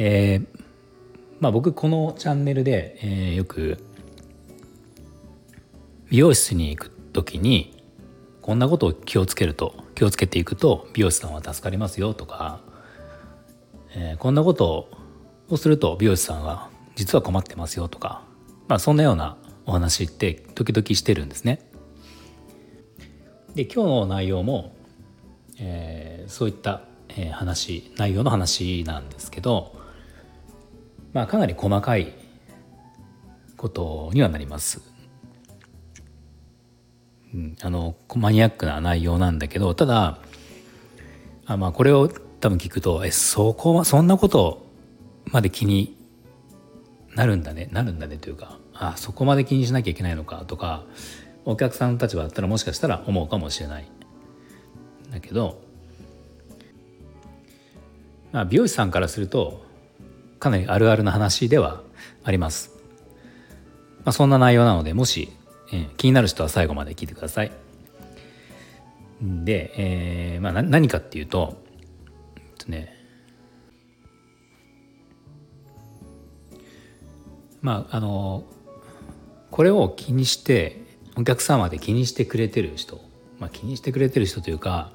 [0.00, 0.62] えー、
[1.40, 3.78] まあ僕このチャンネルで、えー、よく
[6.08, 7.82] 美容室に行く時に
[8.40, 12.60] こんなことを気をつけると気をつけていくと美容師さんは助かりますよとか、
[13.94, 14.88] えー、こんなこと
[15.48, 18.22] をすると美容師さんは実は困ってますよとか、
[18.68, 21.60] まあ、そんなようなお話って時々してるんですね。
[23.54, 24.76] で今日の内容も、
[25.58, 29.77] えー、そういった、えー、話内容の話なんですけど、
[31.18, 32.14] まあ、かなり細かい
[33.56, 34.80] ことにはなります。
[37.34, 40.20] うん、あのマニアックな内容なんだけどただ
[41.44, 44.64] あまあこれを多分聞くとえそこはそんなこと
[45.32, 45.96] まで気に
[47.16, 47.68] なるんだね。
[47.72, 50.84] なるんだねというかあそこまで気にしなきゃいけないのかとか
[51.44, 53.90] お客さんの立場だったらもしかしたら思うかもしれない。
[55.10, 55.60] だけど、
[58.30, 59.66] まあ、美容師さんからすると
[60.38, 61.82] かなりあるあるな話では
[62.24, 62.70] あります、
[63.98, 65.32] まあ、そんな内容なのでもし
[65.70, 67.52] えー、気になる人は最後まで聞いてください。
[69.20, 71.62] で、えーまあ、何かっていうと、
[72.36, 72.94] えっとね、
[77.60, 78.44] まああの
[79.50, 80.82] これを気にして
[81.16, 83.00] お客様で気にしてくれてる人、
[83.40, 84.92] まあ、気にしてくれてる人というか、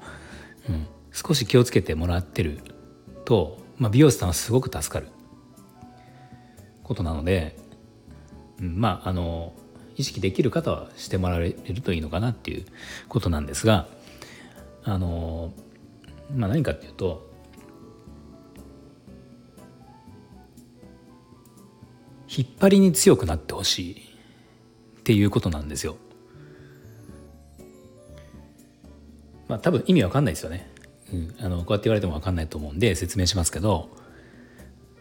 [0.68, 2.60] うん、少し気をつけてもらってる
[3.26, 5.08] と、まあ、美容師さんはすごく助かる
[6.84, 7.56] ことなので、
[8.60, 9.52] うん、まああの
[9.96, 12.64] 意識できる方はしてもらえるといいのかなっていう
[13.08, 13.88] ことなんですが
[14.84, 15.52] あの、
[16.34, 17.28] まあ、何かっていうと
[22.36, 23.94] 引っ張りに強くなってほしい
[24.98, 25.96] っていうことなんですよ。
[29.46, 30.68] まあ多分意味わかんないですよね。
[31.12, 33.90] うん、あのこうやって言われてもわかんないと思うんで説明しますけど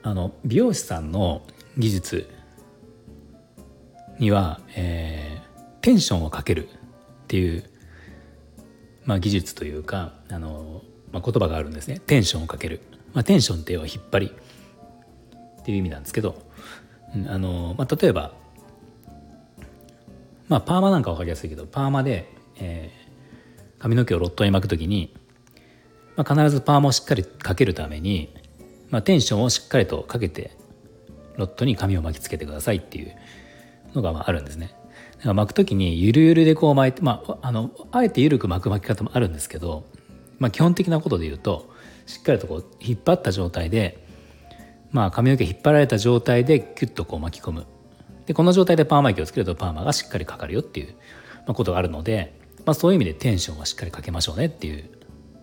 [0.04, 1.42] あの美容師さんの
[1.78, 2.30] 技術
[4.20, 6.72] には、えー、テンションをかけるっ
[7.28, 7.64] ていう、
[9.06, 12.00] まあ、技術というかあの、まあ、言葉があるんですね。
[12.00, 12.82] テンションをかける、
[13.14, 14.34] まあ、テンションっていうのは引っ張り
[15.62, 16.36] っていう意味なんですけど、
[17.28, 18.34] あのまあ、例えば、
[20.48, 25.16] まあ、パーマなんか分かりやすいけどパーマで、えー、髪の毛をロットに巻くときに、
[26.16, 28.34] まあ、必ずパーマをしっかりかけるために、
[28.90, 30.52] まあ、テンションをしっかりとかけて
[31.38, 33.16] ロットに髪を巻きつけてくださいっていう
[33.94, 34.74] のがあるんですね。
[35.18, 39.86] だから巻く時にゆるゆるでこう巻いて、まあ、あのあえて緩く巻く巻き方もあるんですけど、
[40.40, 41.72] まあ、基本的なことで言うと
[42.06, 44.06] しっかりとこう引っ張った状態で、
[44.92, 47.66] まあ、髪の毛引っ張られた状態でキュッとこう巻き込む
[48.26, 50.96] でこの状態でパーマ液をつけるとパーマがしっかりかかるよっていう
[51.48, 54.90] ことがあるので、まあ、そういう意味でテンションはしっかりかけましょうねっていう、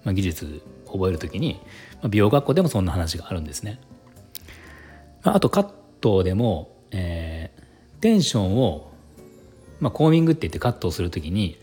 [0.05, 1.61] まあ、技術を覚える時に、
[1.95, 3.81] まあ、美容学校でもそんな話があるんですね。
[5.23, 8.91] あとカットでも、えー、テンションを、
[9.81, 11.59] まあ、コーミングって言ってカットをする時に、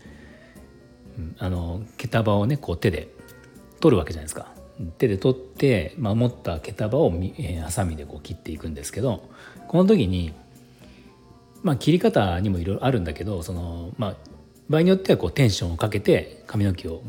[1.38, 3.08] あの毛束をねこう手で
[3.80, 4.52] 取るわけじゃないですか。
[4.98, 9.28] 手で取って、まあ、持った毛束を、えー、ハサミでこう切っていくんですけど
[9.66, 10.32] この時に、
[11.62, 14.16] まあ、切り方にもいろいろあるんだけどその、まあ、
[14.68, 17.02] 場合によってはこうテンションをかけて髪の毛を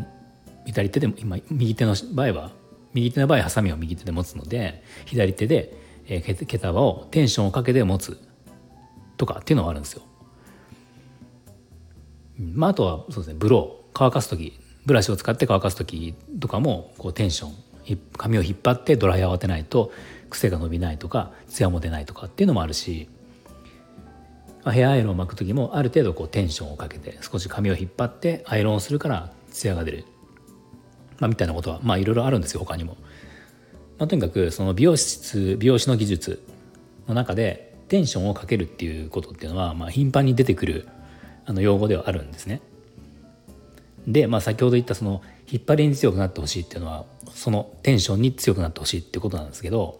[0.65, 2.51] 左手で今右手の場合は
[2.93, 5.77] 右手の場合ハサミを右手で持つので左手で、
[6.09, 8.19] えー、毛束をテンションをかけて持つ
[9.15, 10.01] とかっていうのはあるんですよ。
[12.39, 17.53] まあ、あとはそうですねブロー乾かす時ブラシを使って乾かす時とかもこうテンション
[18.17, 19.91] 髪を引っ張ってドライヤーを当てないと
[20.29, 23.09] 癖が伸びないとかツヤも出ないとかっていうのもあるし
[24.71, 30.05] ヘアアイロンを巻く時もある程度こうテンションをかけて少し髪を引っ張ってアイロンをするからツヤが出る、
[31.19, 32.97] まあ、みたいなことはまあいろいろあるんですよ他にも。
[33.99, 36.41] まあ、とにかくその美容室美容師の技術
[37.07, 40.87] の中でテンションをかけるっていうことっていうのは、まあ、頻繁に出てくる
[41.45, 42.61] あの用語ではあるんですね。
[44.07, 49.99] で、まあ、先ほど言ったその引っ張りに強くなってほしいっていうのはそのテンションに強くなってほしいってことなんですけど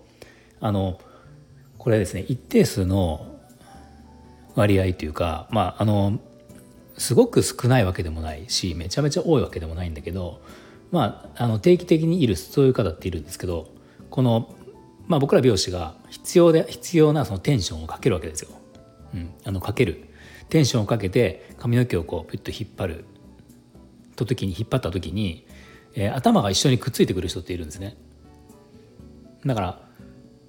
[0.62, 1.00] あの
[1.78, 3.40] これですね一定数の
[4.56, 6.20] 割合というかまああの
[6.98, 10.42] すごく少ないわけでもないしめちゃめちゃ多いわけでもないんだけど
[10.92, 13.68] まあ、あの定期的にいるそういう方っているんですけど
[14.10, 14.54] この、
[15.08, 18.50] まあ、僕ら美容師が必要で必要なそのテンションをかけるわけですよ。
[19.14, 20.06] うん、あのかける
[20.50, 23.06] テンションをかけて髪の毛をこうピュッと引っ張る
[24.16, 25.48] と時に引っ張った時に、
[25.96, 27.98] えー、頭が一緒にくっついてくる人っているんですね。
[29.46, 29.82] だから、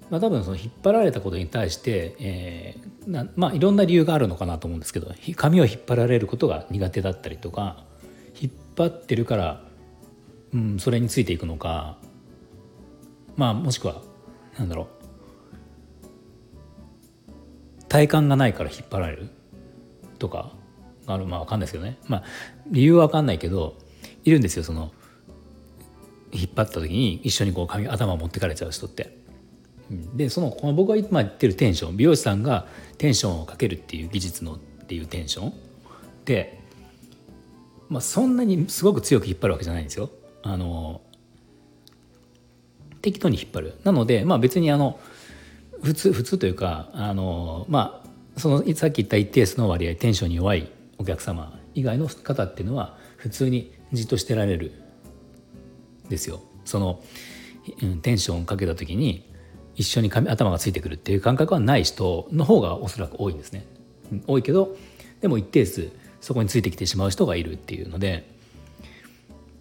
[0.09, 2.91] まあ、多分その引っ張られたことに対して、えー
[3.35, 7.83] まあ、いろんな理由があるのかなと思うんですけど髪を引っ張られることが苦手だったりとか
[8.39, 9.63] 引っ張ってるから、
[10.53, 11.97] うん、それについていくのか
[13.35, 14.01] まあもしくは
[14.57, 14.87] なんだろう。
[17.87, 19.29] 体幹がないから引っ張られる
[20.17, 20.53] とか
[21.07, 21.25] ある。
[21.25, 21.97] まあ分かんないですけどね。
[22.07, 22.23] まあ
[22.67, 23.77] 理由は分かんないけど
[24.23, 24.91] いるんですよその
[26.31, 29.19] 引っ張った時に一緒にこう髪頭を持ってかれちゃう人って。
[30.15, 31.97] でそのこの僕が今言ってるテンション。
[31.97, 32.65] 美容師さんが
[32.97, 35.53] テンションをかけるっていう技術のっていうテンション。
[36.23, 36.61] で、
[37.89, 40.09] まあ、そんなにすごく強く引っ張るわけじゃないんですよ。
[40.43, 41.01] あの
[43.01, 43.73] 適当に引っ張る。
[43.83, 44.99] なので、まあ、別にあの
[45.83, 54.73] 普通普通というかあの、まあ、そのさっき言った一定数の割合テンションに弱いお客様以外の方っていうのは普通にじっとしてられる
[56.09, 56.41] ですよ。
[56.65, 57.01] その、
[58.01, 59.29] テンションをかけた時に
[59.75, 63.65] 一緒に頭がついてくるっていう感覚はない人の方がおそらく多いんですね。
[64.27, 64.75] 多いけど
[65.21, 65.89] でも一定数
[66.19, 68.29] そこについてきてしまう人がいるっていうので、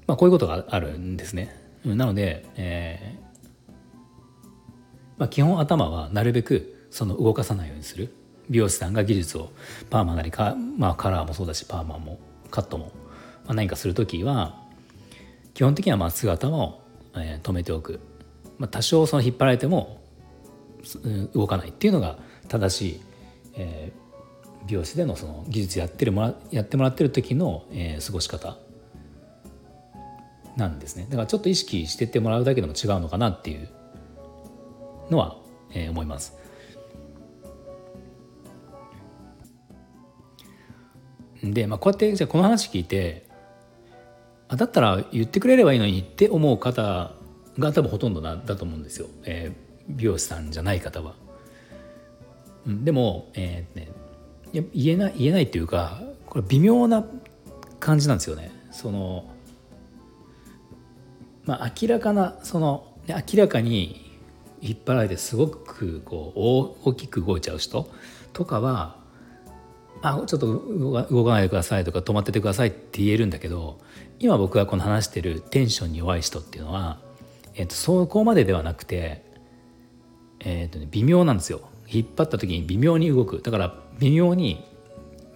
[0.06, 1.56] まあ、こういうことがあるんですね。
[1.84, 3.29] なので、えー
[5.20, 8.12] まあ、基本頭はなるべくその動かさないようにする。
[8.48, 9.50] 美容師さんが技術を
[9.90, 12.18] パーマなりか、まあ、カラーもそうだしパーマも
[12.50, 12.86] カットも、
[13.44, 14.58] まあ、何かする時は
[15.54, 16.82] 基本的にはまっすぐ頭を、
[17.14, 18.00] えー、止めておく、
[18.58, 20.00] まあ、多少その引っ張られても
[21.32, 22.18] 動かないっていうのが
[22.48, 23.00] 正しい、
[23.54, 28.56] えー、美容師でのその技術やってるもらやってもらってる時の、えー、過ごし方
[30.56, 31.06] なんですね。
[31.08, 33.68] だからちょっと意識してってもらうだけでも違うのかなっていう
[35.10, 35.36] のは、
[35.72, 36.36] えー、思います。
[41.42, 43.26] で、まあ、こうやってじゃこの話聞いて
[44.48, 47.12] あだったら言ってくれればいいのにって思う方
[47.58, 49.06] が多分ほとんどなだと思うんですよ。
[49.24, 51.14] えー美容師さんじゃない方は。
[52.66, 53.88] でも、えーね、
[54.72, 57.04] 言えない言えないっていうかこれ微妙な
[57.78, 58.50] 感じなんですよね。
[58.70, 59.24] その
[61.44, 64.09] まあ、明らかなその明らかに
[64.62, 66.32] 引っ張られてすごくこ
[66.84, 67.90] う大きく動いちゃう人
[68.32, 68.96] とかは
[70.02, 70.46] 「あちょっと
[71.10, 73.78] 動かないでください」とか「止まっててください」って言えるんだけど
[74.18, 76.98] 今僕がこの話してるテンションに弱い人っていうのは、
[77.54, 79.28] えー、とそこまでではなくて
[80.40, 84.64] えーとね、微妙なんですよ引っ張った時に微妙に動くだから微妙に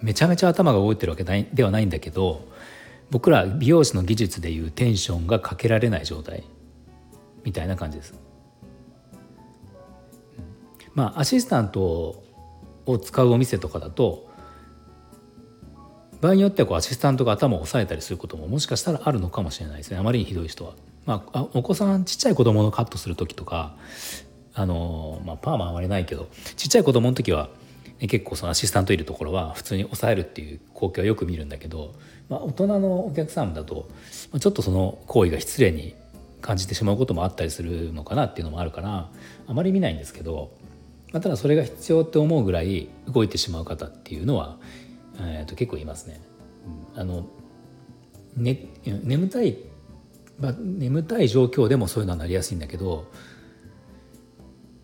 [0.01, 2.47] めちゃめちゃ頭が動いてるわけではないんだけど
[3.11, 6.43] 僕ら美容師の技術でいうテンションがかけられない状態
[7.43, 8.24] みたいな感じです。
[10.95, 12.23] まあアシスタント
[12.85, 14.29] を使うお店とかだと
[16.21, 20.73] 場合によってはこうアシスタントが頭を押さえたりすることももしかしたらあるのかもしれないですねあまりにひどい人は。
[21.05, 23.75] まあ、お子さんちっちゃい子供のカットする時とか
[24.55, 27.49] あの、まあ、パーマはあまりないけどちっちゃい子供の時は、
[27.99, 31.93] ね、結構そのアシスタントいるところは普通に抑えるっていう光景はよく見るんだけど、
[32.27, 33.87] まあ、大人のお客さんだと、
[34.39, 35.93] ちょっとその行為が失礼に
[36.41, 39.09] 感じてしまうこともあったりするのかなっていうのもあるから
[39.45, 40.51] あまり見ないんですけど、
[41.15, 44.57] まあ、ただそれが必要って思うぐらい動いてしまう方っていうのは、
[45.17, 46.19] えー、と結構いますね。
[46.93, 47.25] あの
[48.35, 49.55] ね眠たい、
[50.41, 53.09] まあ、眠たい状況でもそういうのはなりやすいんだけど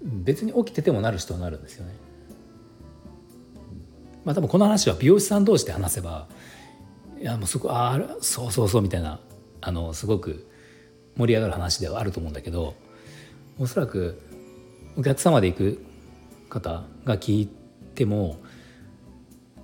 [0.02, 1.92] 別に起きててもなる人はなるんですよね。
[4.24, 6.30] まあ多分この話は美容師さん同士で話せば
[7.20, 9.20] いやもうすごああそうそうそうみたいな
[9.60, 10.50] あのすごく
[11.18, 12.76] 盛り上がる話ではあると思うんだけど
[13.60, 14.22] おそらく
[14.96, 15.91] お客様で行く
[16.52, 17.50] 方が聞い
[17.96, 18.38] ても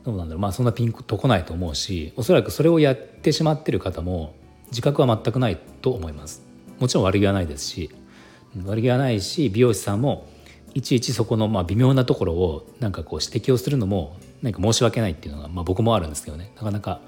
[0.04, 4.34] どうなんだろうまあそんなピンとこないと思うしおそらくそれをやってしまってる方も
[4.70, 6.44] 自覚は全くないと思います。
[6.80, 7.90] もちろん悪気はないですし
[8.66, 10.28] 悪気はないし美容師さんも
[10.74, 17.02] いちいちそこのまあ微妙なところをなんかこう指摘をするのも何か申し訳ないっていうのがまあ僕もあるんですけどねなかなか、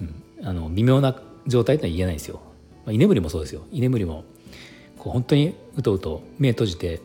[0.00, 2.40] うん、あの微妙な状態とは言えないんですよ。
[2.84, 4.24] まあ、居眠りもそうですよ居眠りも
[4.98, 7.00] こう本当にうとうと目閉じて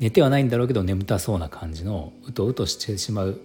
[0.00, 3.40] 寝てはないんだろうけど眠たそうな感じのうとうとしてしまう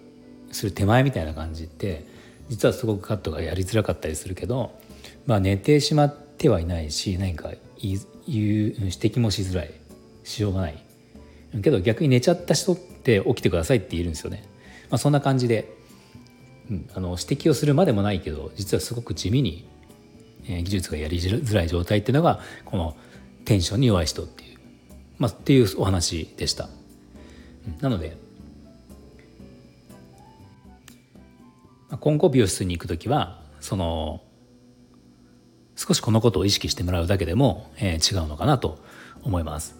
[0.50, 2.04] する手前みたいな感じって
[2.48, 4.72] 実はすごくカットがやりづらかったりするけど、
[5.26, 9.70] まあ、寝てしまってはいないし何か言う指摘もしづらい
[10.24, 10.88] しようがない。
[11.62, 14.44] けど逆に寝ちゃった人って起きてくださいって言えるんですよね、
[14.90, 15.72] まあ、そんな感じで、
[16.70, 19.66] うん、あの指摘をするまでもないけど実はすごく地味に、
[20.44, 22.96] えー、技術がやりづらい状態っていうのがこの
[23.44, 24.47] テンションに弱い人っていう、
[25.18, 26.68] まあ、っていうお話でした。
[27.80, 28.16] なので
[32.00, 34.22] 今後美容室に行く時はその
[35.76, 38.78] 少しこのことを意識してもらうだけでも、えー、違うのかなと
[39.22, 39.76] 思います。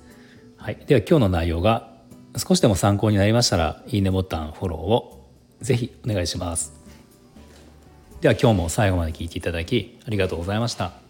[0.56, 1.92] はい、では今日の内容が
[2.36, 5.28] 少しでも参考になりましたらいいねボタンフォローを
[5.60, 6.72] ぜひお願いします。
[8.20, 11.07] では今日も最後まで聞いていただきありがとうございました。